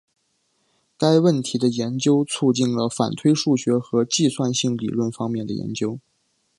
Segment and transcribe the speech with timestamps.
[0.97, 5.99] 该问题的研究促进了反推数学和计算性理论方面的研究。